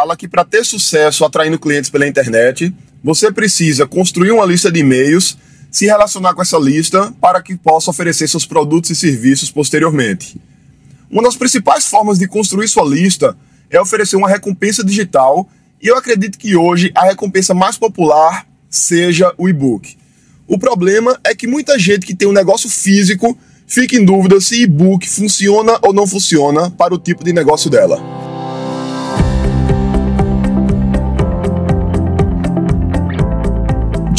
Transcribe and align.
fala 0.00 0.16
que 0.16 0.26
para 0.26 0.46
ter 0.46 0.64
sucesso 0.64 1.26
atraindo 1.26 1.58
clientes 1.58 1.90
pela 1.90 2.08
internet, 2.08 2.74
você 3.04 3.30
precisa 3.30 3.86
construir 3.86 4.30
uma 4.30 4.46
lista 4.46 4.72
de 4.72 4.80
e-mails, 4.80 5.36
se 5.70 5.84
relacionar 5.84 6.32
com 6.32 6.40
essa 6.40 6.56
lista 6.56 7.12
para 7.20 7.42
que 7.42 7.54
possa 7.54 7.90
oferecer 7.90 8.26
seus 8.26 8.46
produtos 8.46 8.90
e 8.90 8.96
serviços 8.96 9.50
posteriormente. 9.50 10.40
Uma 11.10 11.22
das 11.22 11.36
principais 11.36 11.86
formas 11.86 12.18
de 12.18 12.26
construir 12.26 12.66
sua 12.66 12.82
lista 12.82 13.36
é 13.68 13.78
oferecer 13.78 14.16
uma 14.16 14.26
recompensa 14.26 14.82
digital, 14.82 15.46
e 15.82 15.88
eu 15.88 15.98
acredito 15.98 16.38
que 16.38 16.56
hoje 16.56 16.90
a 16.94 17.04
recompensa 17.04 17.52
mais 17.52 17.76
popular 17.76 18.46
seja 18.70 19.34
o 19.36 19.50
e-book. 19.50 19.98
O 20.48 20.58
problema 20.58 21.20
é 21.22 21.34
que 21.34 21.46
muita 21.46 21.78
gente 21.78 22.06
que 22.06 22.14
tem 22.14 22.26
um 22.26 22.32
negócio 22.32 22.70
físico 22.70 23.36
fica 23.66 23.96
em 23.96 24.04
dúvida 24.04 24.40
se 24.40 24.62
e-book 24.62 25.06
funciona 25.10 25.78
ou 25.82 25.92
não 25.92 26.06
funciona 26.06 26.70
para 26.70 26.94
o 26.94 26.98
tipo 26.98 27.22
de 27.22 27.34
negócio 27.34 27.68
dela. 27.68 28.19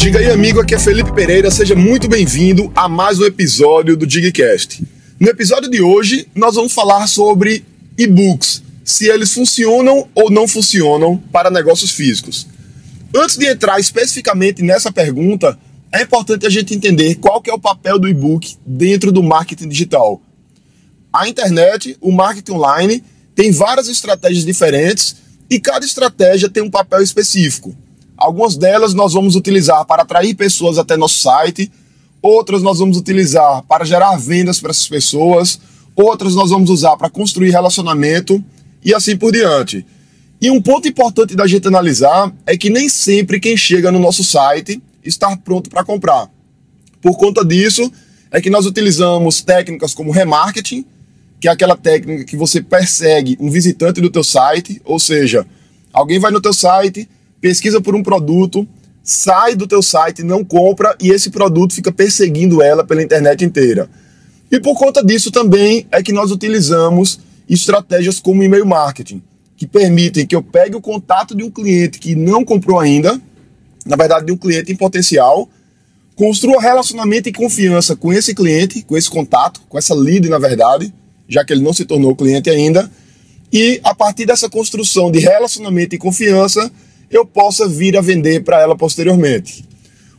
Diga 0.02 0.18
aí, 0.18 0.28
amigo, 0.32 0.60
aqui 0.60 0.74
é 0.74 0.80
Felipe 0.80 1.12
Pereira, 1.12 1.48
seja 1.48 1.76
muito 1.76 2.08
bem-vindo 2.08 2.72
a 2.74 2.88
mais 2.88 3.20
um 3.20 3.24
episódio 3.24 3.96
do 3.96 4.04
Digcast. 4.04 4.82
No 5.20 5.28
episódio 5.28 5.70
de 5.70 5.80
hoje, 5.80 6.26
nós 6.34 6.56
vamos 6.56 6.72
falar 6.72 7.06
sobre 7.06 7.64
e-books, 7.96 8.64
se 8.84 9.06
eles 9.06 9.32
funcionam 9.32 10.08
ou 10.12 10.28
não 10.28 10.48
funcionam 10.48 11.18
para 11.30 11.52
negócios 11.52 11.92
físicos. 11.92 12.48
Antes 13.14 13.36
de 13.36 13.46
entrar 13.46 13.78
especificamente 13.78 14.60
nessa 14.60 14.90
pergunta, 14.90 15.56
é 15.92 16.02
importante 16.02 16.44
a 16.46 16.50
gente 16.50 16.74
entender 16.74 17.14
qual 17.14 17.40
é 17.46 17.52
o 17.52 17.60
papel 17.60 17.96
do 17.96 18.08
e-book 18.08 18.56
dentro 18.66 19.12
do 19.12 19.22
marketing 19.22 19.68
digital. 19.68 20.20
A 21.12 21.28
internet, 21.28 21.96
o 22.00 22.10
marketing 22.10 22.54
online, 22.54 23.04
tem 23.36 23.52
várias 23.52 23.86
estratégias 23.86 24.44
diferentes 24.44 25.14
e 25.48 25.60
cada 25.60 25.86
estratégia 25.86 26.48
tem 26.48 26.60
um 26.60 26.70
papel 26.70 27.00
específico. 27.02 27.72
Algumas 28.22 28.56
delas 28.56 28.94
nós 28.94 29.14
vamos 29.14 29.34
utilizar 29.34 29.84
para 29.84 30.02
atrair 30.02 30.36
pessoas 30.36 30.78
até 30.78 30.96
nosso 30.96 31.18
site, 31.18 31.68
outras 32.22 32.62
nós 32.62 32.78
vamos 32.78 32.96
utilizar 32.96 33.64
para 33.64 33.84
gerar 33.84 34.16
vendas 34.16 34.60
para 34.60 34.70
essas 34.70 34.86
pessoas, 34.86 35.58
outras 35.96 36.36
nós 36.36 36.50
vamos 36.50 36.70
usar 36.70 36.96
para 36.96 37.10
construir 37.10 37.50
relacionamento 37.50 38.40
e 38.84 38.94
assim 38.94 39.16
por 39.16 39.32
diante. 39.32 39.84
E 40.40 40.48
um 40.52 40.62
ponto 40.62 40.86
importante 40.86 41.34
da 41.34 41.48
gente 41.48 41.66
analisar 41.66 42.32
é 42.46 42.56
que 42.56 42.70
nem 42.70 42.88
sempre 42.88 43.40
quem 43.40 43.56
chega 43.56 43.90
no 43.90 43.98
nosso 43.98 44.22
site 44.22 44.80
está 45.02 45.36
pronto 45.36 45.68
para 45.68 45.82
comprar. 45.82 46.30
Por 47.00 47.18
conta 47.18 47.44
disso, 47.44 47.90
é 48.30 48.40
que 48.40 48.50
nós 48.50 48.66
utilizamos 48.66 49.42
técnicas 49.42 49.94
como 49.94 50.12
remarketing, 50.12 50.86
que 51.40 51.48
é 51.48 51.50
aquela 51.50 51.76
técnica 51.76 52.24
que 52.24 52.36
você 52.36 52.62
persegue 52.62 53.36
um 53.40 53.50
visitante 53.50 54.00
do 54.00 54.08
teu 54.08 54.22
site, 54.22 54.80
ou 54.84 55.00
seja, 55.00 55.44
alguém 55.92 56.20
vai 56.20 56.30
no 56.30 56.40
teu 56.40 56.52
site, 56.52 57.08
pesquisa 57.42 57.80
por 57.80 57.94
um 57.96 58.04
produto, 58.04 58.66
sai 59.02 59.56
do 59.56 59.66
teu 59.66 59.82
site, 59.82 60.22
não 60.22 60.44
compra 60.44 60.96
e 61.00 61.10
esse 61.10 61.28
produto 61.28 61.74
fica 61.74 61.90
perseguindo 61.90 62.62
ela 62.62 62.84
pela 62.84 63.02
internet 63.02 63.44
inteira. 63.44 63.90
E 64.50 64.60
por 64.60 64.78
conta 64.78 65.04
disso 65.04 65.30
também 65.32 65.86
é 65.90 66.00
que 66.02 66.12
nós 66.12 66.30
utilizamos 66.30 67.18
estratégias 67.48 68.20
como 68.20 68.44
e-mail 68.44 68.64
marketing, 68.64 69.20
que 69.56 69.66
permitem 69.66 70.24
que 70.24 70.36
eu 70.36 70.42
pegue 70.42 70.76
o 70.76 70.80
contato 70.80 71.34
de 71.34 71.42
um 71.42 71.50
cliente 71.50 71.98
que 71.98 72.14
não 72.14 72.44
comprou 72.44 72.78
ainda, 72.78 73.20
na 73.84 73.96
verdade, 73.96 74.26
de 74.26 74.32
um 74.32 74.36
cliente 74.36 74.70
em 74.70 74.76
potencial, 74.76 75.50
construa 76.14 76.62
relacionamento 76.62 77.28
e 77.28 77.32
confiança 77.32 77.96
com 77.96 78.12
esse 78.12 78.34
cliente, 78.34 78.82
com 78.82 78.96
esse 78.96 79.10
contato, 79.10 79.60
com 79.68 79.76
essa 79.76 79.94
lead, 79.94 80.28
na 80.28 80.38
verdade, 80.38 80.94
já 81.26 81.44
que 81.44 81.52
ele 81.52 81.62
não 81.62 81.72
se 81.72 81.84
tornou 81.84 82.14
cliente 82.14 82.48
ainda, 82.48 82.88
e 83.52 83.80
a 83.82 83.94
partir 83.94 84.26
dessa 84.26 84.48
construção 84.48 85.10
de 85.10 85.18
relacionamento 85.18 85.96
e 85.96 85.98
confiança, 85.98 86.70
eu 87.12 87.26
possa 87.26 87.68
vir 87.68 87.96
a 87.96 88.00
vender 88.00 88.42
para 88.42 88.60
ela 88.60 88.74
posteriormente. 88.74 89.64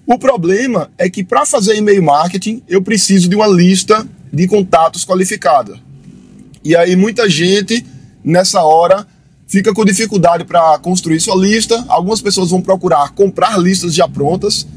O 0.05 0.19
problema 0.19 0.91
é 0.97 1.09
que 1.09 1.23
para 1.23 1.45
fazer 1.45 1.75
e-mail 1.75 2.03
marketing, 2.03 2.61
eu 2.69 2.81
preciso 2.81 3.27
de 3.27 3.35
uma 3.35 3.47
lista 3.47 4.07
de 4.31 4.47
contatos 4.47 5.03
qualificada. 5.03 5.79
E 6.63 6.75
aí 6.75 6.95
muita 6.95 7.29
gente 7.29 7.85
nessa 8.23 8.61
hora 8.61 9.07
fica 9.47 9.73
com 9.73 9.83
dificuldade 9.83 10.45
para 10.45 10.77
construir 10.79 11.19
sua 11.19 11.35
lista. 11.35 11.83
Algumas 11.87 12.21
pessoas 12.21 12.51
vão 12.51 12.61
procurar 12.61 13.11
comprar 13.11 13.57
listas 13.57 13.93
já 13.93 14.07
prontas. 14.07 14.67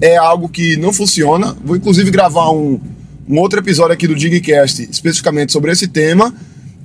É 0.00 0.16
algo 0.16 0.48
que 0.48 0.76
não 0.76 0.92
funciona. 0.92 1.56
Vou 1.64 1.76
inclusive 1.76 2.10
gravar 2.10 2.50
um, 2.50 2.80
um 3.28 3.38
outro 3.38 3.58
episódio 3.58 3.94
aqui 3.94 4.06
do 4.06 4.14
Digcast 4.14 4.88
especificamente 4.90 5.52
sobre 5.52 5.72
esse 5.72 5.88
tema. 5.88 6.34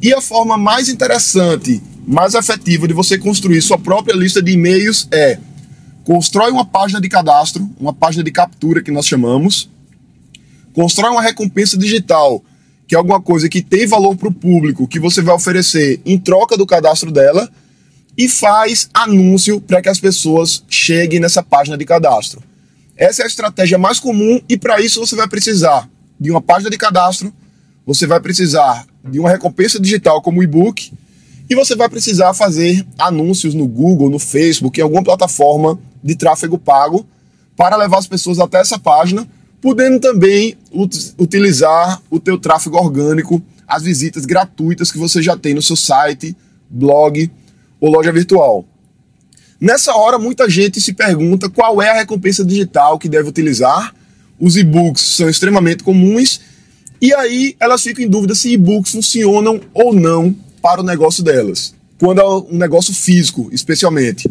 E 0.01 0.13
a 0.13 0.21
forma 0.21 0.57
mais 0.57 0.87
interessante, 0.87 1.81
mais 2.07 2.33
efetiva 2.33 2.87
de 2.87 2.93
você 2.93 3.17
construir 3.17 3.61
sua 3.61 3.77
própria 3.77 4.15
lista 4.15 4.41
de 4.41 4.51
e-mails 4.51 5.07
é 5.11 5.37
constrói 6.03 6.51
uma 6.51 6.65
página 6.65 6.99
de 6.99 7.07
cadastro, 7.07 7.69
uma 7.79 7.93
página 7.93 8.23
de 8.23 8.31
captura 8.31 8.81
que 8.81 8.91
nós 8.91 9.05
chamamos, 9.05 9.69
constrói 10.73 11.11
uma 11.11 11.21
recompensa 11.21 11.77
digital 11.77 12.43
que 12.89 12.95
é 12.95 12.97
alguma 12.97 13.21
coisa 13.21 13.47
que 13.47 13.61
tem 13.61 13.85
valor 13.85 14.17
para 14.17 14.29
o 14.29 14.33
público, 14.33 14.87
que 14.87 14.99
você 14.99 15.21
vai 15.21 15.35
oferecer 15.35 16.01
em 16.03 16.17
troca 16.17 16.57
do 16.57 16.65
cadastro 16.65 17.11
dela, 17.11 17.47
e 18.17 18.27
faz 18.27 18.89
anúncio 18.91 19.61
para 19.61 19.79
que 19.79 19.87
as 19.87 19.99
pessoas 19.99 20.63
cheguem 20.67 21.19
nessa 21.19 21.43
página 21.43 21.77
de 21.77 21.85
cadastro. 21.85 22.41
Essa 22.97 23.21
é 23.21 23.25
a 23.25 23.27
estratégia 23.27 23.77
mais 23.77 23.99
comum 23.99 24.41
e 24.49 24.57
para 24.57 24.81
isso 24.81 24.99
você 24.99 25.15
vai 25.15 25.27
precisar 25.27 25.87
de 26.19 26.31
uma 26.31 26.41
página 26.41 26.71
de 26.71 26.77
cadastro, 26.79 27.31
você 27.85 28.07
vai 28.07 28.19
precisar 28.19 28.87
de 29.05 29.19
uma 29.19 29.29
recompensa 29.29 29.79
digital 29.79 30.19
como 30.23 30.41
e-book 30.41 30.91
e 31.49 31.55
você 31.55 31.75
vai 31.75 31.89
precisar 31.89 32.33
fazer 32.33 32.85
anúncios 32.97 33.53
no 33.53 33.67
Google, 33.67 34.09
no 34.09 34.19
Facebook, 34.19 34.79
em 34.79 34.83
alguma 34.83 35.03
plataforma 35.03 35.79
de 36.03 36.15
tráfego 36.15 36.57
pago 36.57 37.05
para 37.57 37.75
levar 37.75 37.97
as 37.97 38.07
pessoas 38.07 38.39
até 38.39 38.59
essa 38.59 38.77
página 38.77 39.27
podendo 39.61 39.99
também 39.99 40.55
ut 40.71 41.13
utilizar 41.17 42.01
o 42.09 42.19
teu 42.19 42.37
tráfego 42.37 42.77
orgânico, 42.77 43.41
as 43.67 43.83
visitas 43.83 44.25
gratuitas 44.25 44.91
que 44.91 44.97
você 44.97 45.21
já 45.21 45.37
tem 45.37 45.53
no 45.53 45.61
seu 45.61 45.75
site, 45.75 46.35
blog 46.69 47.29
ou 47.79 47.91
loja 47.91 48.11
virtual. 48.11 48.65
Nessa 49.59 49.93
hora, 49.93 50.17
muita 50.17 50.49
gente 50.49 50.79
se 50.79 50.93
pergunta 50.93 51.49
qual 51.49 51.81
é 51.81 51.89
a 51.89 51.95
recompensa 51.95 52.45
digital 52.45 52.97
que 52.97 53.09
deve 53.09 53.27
utilizar. 53.27 53.93
Os 54.39 54.55
e-books 54.55 55.01
são 55.01 55.29
extremamente 55.29 55.83
comuns 55.83 56.39
e 57.01 57.13
aí 57.13 57.55
elas 57.59 57.83
ficam 57.83 58.03
em 58.05 58.09
dúvida 58.09 58.33
se 58.33 58.53
e-books 58.53 58.93
funcionam 58.93 59.59
ou 59.73 59.93
não 59.93 60.33
para 60.59 60.81
o 60.81 60.83
negócio 60.83 61.23
delas, 61.23 61.73
quando 61.97 62.21
é 62.21 62.25
um 62.25 62.57
negócio 62.57 62.93
físico, 62.93 63.49
especialmente. 63.51 64.29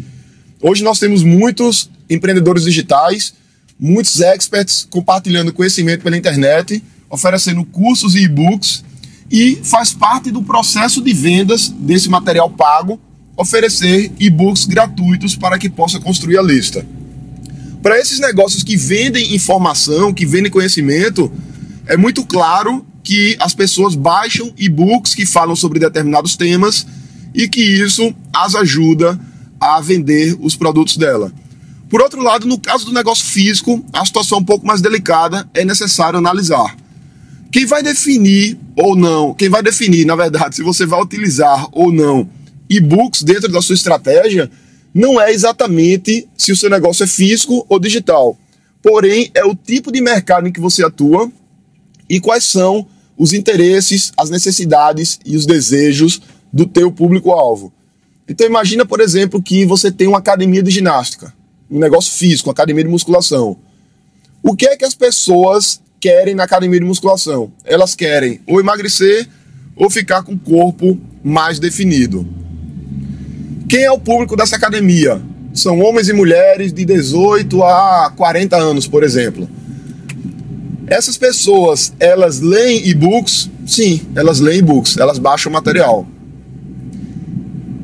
Hoje 0.61 0.83
nós 0.83 0.99
temos 0.99 1.23
muitos 1.23 1.89
empreendedores 2.09 2.63
digitais 2.63 3.33
muitos 3.79 4.19
experts 4.19 4.85
compartilhando 4.89 5.53
conhecimento 5.53 6.03
pela 6.03 6.17
internet, 6.17 6.83
oferecendo 7.09 7.63
cursos 7.63 8.13
e 8.13 8.23
e-books 8.23 8.83
e 9.31 9.59
faz 9.63 9.93
parte 9.93 10.29
do 10.31 10.43
processo 10.43 11.01
de 11.01 11.13
vendas 11.13 11.69
desse 11.69 12.09
material 12.09 12.49
pago 12.49 12.99
oferecer 13.37 14.11
e-books 14.19 14.65
gratuitos 14.65 15.35
para 15.35 15.57
que 15.57 15.69
possa 15.69 15.97
construir 15.99 16.37
a 16.37 16.41
lista. 16.41 16.85
Para 17.81 17.97
esses 17.97 18.19
negócios 18.19 18.63
que 18.63 18.75
vendem 18.75 19.33
informação, 19.33 20.13
que 20.13 20.25
vendem 20.25 20.51
conhecimento, 20.51 21.31
é 21.87 21.95
muito 21.95 22.25
claro 22.25 22.85
que 23.09 23.35
as 23.39 23.55
pessoas 23.55 23.95
baixam 23.95 24.53
e-books 24.55 25.15
que 25.15 25.25
falam 25.25 25.55
sobre 25.55 25.79
determinados 25.79 26.35
temas 26.35 26.85
e 27.33 27.49
que 27.49 27.59
isso 27.59 28.13
as 28.31 28.53
ajuda 28.53 29.19
a 29.59 29.81
vender 29.81 30.37
os 30.39 30.55
produtos 30.55 30.95
dela. 30.95 31.33
Por 31.89 32.03
outro 32.03 32.21
lado, 32.21 32.45
no 32.45 32.59
caso 32.59 32.85
do 32.85 32.93
negócio 32.93 33.25
físico, 33.25 33.83
a 33.91 34.05
situação 34.05 34.37
é 34.37 34.41
um 34.41 34.45
pouco 34.45 34.63
mais 34.63 34.79
delicada, 34.79 35.49
é 35.55 35.65
necessário 35.65 36.19
analisar. 36.19 36.77
Quem 37.51 37.65
vai 37.65 37.81
definir 37.81 38.59
ou 38.75 38.95
não, 38.95 39.33
quem 39.33 39.49
vai 39.49 39.63
definir, 39.63 40.05
na 40.05 40.15
verdade, 40.15 40.57
se 40.57 40.61
você 40.61 40.85
vai 40.85 41.01
utilizar 41.01 41.67
ou 41.71 41.91
não 41.91 42.29
e-books 42.69 43.23
dentro 43.23 43.51
da 43.51 43.59
sua 43.59 43.73
estratégia, 43.73 44.51
não 44.93 45.19
é 45.19 45.31
exatamente 45.31 46.29
se 46.37 46.51
o 46.51 46.55
seu 46.55 46.69
negócio 46.69 47.05
é 47.05 47.07
físico 47.07 47.65
ou 47.67 47.79
digital. 47.79 48.37
Porém, 48.83 49.31
é 49.33 49.43
o 49.43 49.55
tipo 49.55 49.91
de 49.91 49.99
mercado 49.99 50.47
em 50.47 50.51
que 50.51 50.59
você 50.59 50.85
atua 50.85 51.31
e 52.07 52.19
quais 52.19 52.43
são 52.43 52.87
os 53.19 53.33
interesses, 53.33 54.11
as 54.17 54.31
necessidades 54.31 55.19
e 55.23 55.35
os 55.35 55.45
desejos 55.45 56.19
do 56.51 56.65
teu 56.65 56.91
público-alvo. 56.91 57.71
Então 58.27 58.47
imagina, 58.47 58.83
por 58.83 58.99
exemplo, 58.99 59.41
que 59.41 59.63
você 59.65 59.91
tem 59.91 60.07
uma 60.07 60.17
academia 60.17 60.63
de 60.63 60.71
ginástica 60.71 61.37
um 61.69 61.79
negócio 61.79 62.11
físico, 62.11 62.49
academia 62.49 62.83
de 62.83 62.89
musculação. 62.89 63.57
O 64.41 64.55
que 64.55 64.65
é 64.65 64.75
que 64.75 64.85
as 64.85 64.95
pessoas 64.95 65.79
querem 65.99 66.33
na 66.33 66.45
academia 66.45 66.79
de 66.79 66.85
musculação? 66.85 67.51
Elas 67.63 67.93
querem 67.93 68.41
ou 68.47 68.59
emagrecer 68.59 69.27
ou 69.75 69.89
ficar 69.89 70.23
com 70.23 70.33
o 70.33 70.39
corpo 70.39 70.99
mais 71.23 71.59
definido. 71.59 72.27
Quem 73.67 73.83
é 73.83 73.91
o 73.91 73.99
público 73.99 74.35
dessa 74.35 74.55
academia? 74.55 75.21
São 75.53 75.79
homens 75.79 76.09
e 76.09 76.13
mulheres 76.13 76.73
de 76.73 76.85
18 76.85 77.63
a 77.63 78.11
40 78.15 78.57
anos, 78.57 78.87
por 78.87 79.03
exemplo. 79.03 79.47
Essas 80.89 81.17
pessoas, 81.17 81.93
elas 81.99 82.39
leem 82.39 82.87
e-books? 82.87 83.47
Sim, 83.67 84.01
elas 84.15 84.39
leem 84.39 84.59
e-books, 84.59 84.97
elas 84.97 85.19
baixam 85.19 85.51
material. 85.51 86.07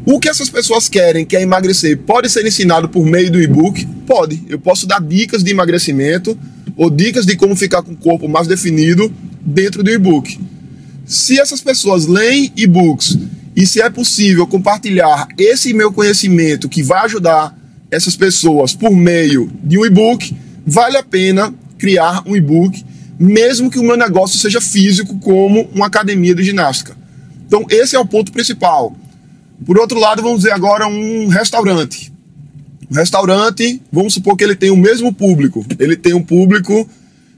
O 0.03 0.19
que 0.19 0.27
essas 0.27 0.49
pessoas 0.49 0.89
querem, 0.89 1.23
que 1.23 1.35
é 1.35 1.41
emagrecer, 1.43 1.99
pode 1.99 2.29
ser 2.29 2.45
ensinado 2.45 2.89
por 2.89 3.05
meio 3.05 3.31
do 3.31 3.39
e-book? 3.39 3.85
Pode. 4.07 4.43
Eu 4.49 4.59
posso 4.59 4.87
dar 4.87 4.99
dicas 4.99 5.43
de 5.43 5.51
emagrecimento 5.51 6.37
ou 6.75 6.89
dicas 6.89 7.27
de 7.27 7.35
como 7.35 7.55
ficar 7.55 7.83
com 7.83 7.91
o 7.91 7.97
corpo 7.97 8.27
mais 8.27 8.47
definido 8.47 9.13
dentro 9.39 9.83
do 9.83 9.91
e-book. 9.91 10.39
Se 11.05 11.39
essas 11.39 11.61
pessoas 11.61 12.07
leem 12.07 12.51
e-books 12.55 13.19
e 13.55 13.67
se 13.67 13.81
é 13.81 13.89
possível 13.89 14.47
compartilhar 14.47 15.27
esse 15.37 15.73
meu 15.73 15.91
conhecimento 15.93 16.67
que 16.67 16.81
vai 16.81 17.05
ajudar 17.05 17.55
essas 17.91 18.15
pessoas 18.15 18.73
por 18.73 18.91
meio 18.91 19.51
de 19.63 19.77
um 19.77 19.85
e-book, 19.85 20.35
vale 20.65 20.97
a 20.97 21.03
pena 21.03 21.53
criar 21.77 22.23
um 22.25 22.35
e-book, 22.35 22.83
mesmo 23.19 23.69
que 23.69 23.79
o 23.79 23.83
meu 23.83 23.97
negócio 23.97 24.37
seja 24.37 24.59
físico, 24.59 25.17
como 25.19 25.69
uma 25.73 25.87
academia 25.87 26.35
de 26.35 26.43
ginástica. 26.43 26.95
Então, 27.47 27.65
esse 27.69 27.95
é 27.95 27.99
o 27.99 28.05
ponto 28.05 28.31
principal. 28.31 28.95
Por 29.65 29.77
outro 29.77 29.99
lado, 29.99 30.21
vamos 30.21 30.39
dizer 30.39 30.51
agora 30.51 30.87
um 30.87 31.27
restaurante. 31.27 32.11
Um 32.91 32.95
restaurante, 32.95 33.81
vamos 33.91 34.13
supor 34.13 34.35
que 34.35 34.43
ele 34.43 34.55
tem 34.55 34.69
o 34.69 34.77
mesmo 34.77 35.13
público. 35.13 35.65
Ele 35.79 35.95
tem 35.95 36.13
um 36.13 36.23
público 36.23 36.87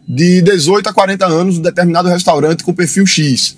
de 0.07 0.41
18 0.41 0.89
a 0.89 0.93
40 0.93 1.25
anos, 1.25 1.57
um 1.57 1.61
determinado 1.61 2.09
restaurante 2.09 2.63
com 2.63 2.73
perfil 2.73 3.05
X. 3.05 3.57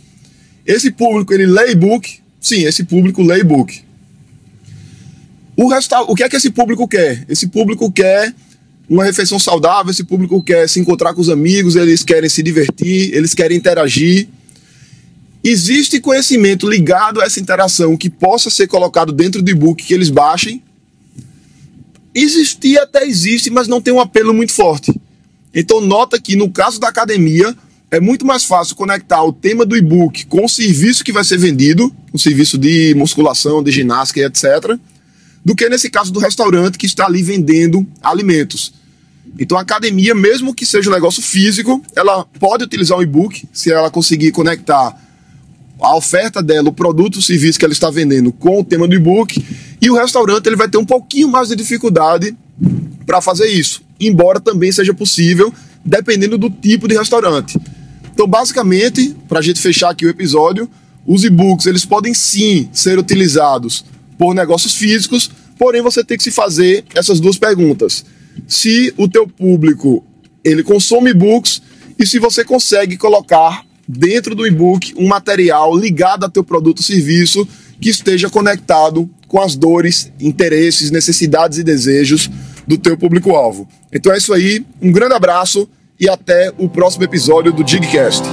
Esse 0.65 0.91
público, 0.91 1.33
ele 1.33 1.45
lê 1.45 1.71
e-book? 1.71 2.19
Sim, 2.39 2.63
esse 2.63 2.83
público 2.83 3.21
lê 3.21 3.39
e-book. 3.39 3.81
O, 5.55 5.67
resta... 5.67 6.01
o 6.01 6.15
que 6.15 6.23
é 6.23 6.29
que 6.29 6.35
esse 6.35 6.49
público 6.49 6.87
quer? 6.87 7.25
Esse 7.27 7.47
público 7.47 7.91
quer 7.91 8.33
uma 8.89 9.03
refeição 9.03 9.37
saudável, 9.37 9.91
esse 9.91 10.03
público 10.03 10.41
quer 10.41 10.67
se 10.67 10.79
encontrar 10.79 11.13
com 11.13 11.21
os 11.21 11.29
amigos, 11.29 11.75
eles 11.75 12.03
querem 12.03 12.29
se 12.29 12.41
divertir, 12.41 13.13
eles 13.13 13.35
querem 13.35 13.55
interagir. 13.55 14.27
Existe 15.43 15.99
conhecimento 15.99 16.67
ligado 16.67 17.21
a 17.21 17.25
essa 17.25 17.39
interação 17.39 17.95
que 17.95 18.09
possa 18.09 18.49
ser 18.49 18.67
colocado 18.67 19.11
dentro 19.11 19.41
do 19.41 19.51
e-book 19.51 19.83
que 19.83 19.93
eles 19.93 20.09
baixem? 20.09 20.63
Existir 22.15 22.79
até 22.79 23.05
existe, 23.05 23.51
mas 23.51 23.67
não 23.67 23.79
tem 23.79 23.93
um 23.93 23.99
apelo 23.99 24.33
muito 24.33 24.51
forte. 24.51 24.93
Então 25.53 25.79
nota 25.79 26.19
que 26.19 26.35
no 26.35 26.49
caso 26.49 26.79
da 26.79 26.89
academia 26.89 27.55
é 27.91 27.99
muito 27.99 28.25
mais 28.25 28.43
fácil 28.43 28.75
conectar 28.75 29.23
o 29.23 29.31
tema 29.31 29.65
do 29.65 29.77
e-book 29.77 30.25
com 30.25 30.45
o 30.45 30.49
serviço 30.49 31.03
que 31.03 31.11
vai 31.11 31.23
ser 31.23 31.37
vendido, 31.37 31.93
o 32.11 32.19
serviço 32.19 32.57
de 32.57 32.93
musculação, 32.95 33.63
de 33.63 33.71
ginástica 33.71 34.21
etc, 34.21 34.77
do 35.45 35.55
que 35.55 35.69
nesse 35.69 35.89
caso 35.89 36.11
do 36.11 36.19
restaurante 36.19 36.77
que 36.77 36.85
está 36.85 37.05
ali 37.05 37.21
vendendo 37.21 37.85
alimentos. 38.03 38.78
Então 39.37 39.57
a 39.57 39.61
academia, 39.61 40.15
mesmo 40.15 40.53
que 40.53 40.65
seja 40.65 40.89
um 40.89 40.93
negócio 40.93 41.21
físico, 41.21 41.83
ela 41.95 42.25
pode 42.39 42.63
utilizar 42.63 42.97
o 42.97 43.03
e-book 43.03 43.47
se 43.53 43.71
ela 43.71 43.89
conseguir 43.89 44.31
conectar 44.31 44.95
a 45.79 45.95
oferta 45.95 46.41
dela, 46.43 46.69
o 46.69 46.73
produto, 46.73 47.17
o 47.17 47.21
serviço 47.21 47.57
que 47.57 47.65
ela 47.65 47.73
está 47.73 47.89
vendendo 47.89 48.31
com 48.31 48.59
o 48.59 48.63
tema 48.63 48.87
do 48.87 48.95
e-book, 48.95 49.43
e 49.81 49.89
o 49.89 49.95
restaurante 49.95 50.45
ele 50.47 50.55
vai 50.55 50.67
ter 50.67 50.77
um 50.77 50.85
pouquinho 50.85 51.29
mais 51.29 51.47
de 51.47 51.55
dificuldade 51.55 52.35
para 53.05 53.21
fazer 53.21 53.47
isso, 53.47 53.81
embora 53.99 54.39
também 54.39 54.71
seja 54.71 54.93
possível, 54.93 55.53
dependendo 55.85 56.37
do 56.37 56.49
tipo 56.49 56.87
de 56.87 56.97
restaurante. 56.97 57.57
Então, 58.13 58.27
basicamente, 58.27 59.15
para 59.29 59.39
a 59.39 59.41
gente 59.41 59.61
fechar 59.61 59.91
aqui 59.91 60.05
o 60.05 60.09
episódio, 60.09 60.69
os 61.07 61.23
e-books 61.23 61.65
eles 61.65 61.85
podem 61.85 62.13
sim 62.13 62.69
ser 62.73 62.99
utilizados 62.99 63.85
por 64.17 64.35
negócios 64.35 64.75
físicos, 64.75 65.31
porém 65.57 65.81
você 65.81 66.03
tem 66.03 66.17
que 66.17 66.23
se 66.23 66.31
fazer 66.31 66.83
essas 66.93 67.21
duas 67.21 67.37
perguntas: 67.37 68.03
se 68.47 68.93
o 68.97 69.07
teu 69.07 69.27
público 69.27 70.03
ele 70.43 70.63
consome 70.63 71.11
e-books 71.11 71.61
e 71.97 72.05
se 72.05 72.19
você 72.19 72.43
consegue 72.43 72.97
colocar 72.97 73.63
dentro 73.87 74.35
do 74.35 74.45
e-book 74.45 74.93
um 74.97 75.07
material 75.07 75.75
ligado 75.75 76.25
a 76.25 76.29
teu 76.29 76.43
produto 76.43 76.79
ou 76.79 76.83
serviço 76.83 77.47
que 77.81 77.89
esteja 77.89 78.29
conectado 78.29 79.09
com 79.27 79.41
as 79.41 79.55
dores, 79.55 80.11
interesses, 80.19 80.91
necessidades 80.91 81.57
e 81.57 81.63
desejos 81.63 82.29
do 82.67 82.77
teu 82.77 82.97
público-alvo. 82.97 83.67
Então 83.91 84.13
é 84.13 84.17
isso 84.17 84.33
aí, 84.33 84.65
um 84.81 84.91
grande 84.91 85.13
abraço 85.13 85.67
e 85.99 86.07
até 86.07 86.53
o 86.57 86.69
próximo 86.69 87.03
episódio 87.03 87.51
do 87.51 87.63
Digcast. 87.63 88.23